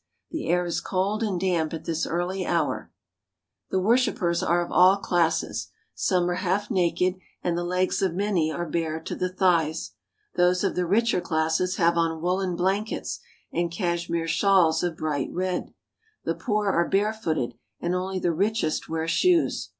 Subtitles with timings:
[0.31, 2.91] The air is cold and damp at this early hour.
[3.69, 5.69] The worshipers are of all classes.
[5.93, 9.91] Some are half naked, and the legs of many are bare to the thighs.
[10.35, 13.19] Those of the richer classes have on woolen blankets
[13.53, 15.71] and cashmere shawls of bright red.
[16.25, 19.69] The poor are barefooted, and only the richest wear shoes.